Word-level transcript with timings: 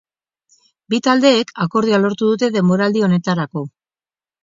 Bi 0.93 0.99
taldeek 1.09 1.53
akordioa 1.67 2.01
lortu 2.07 2.33
dute 2.33 2.53
denboraldi 2.59 3.09
honetarako. 3.11 3.69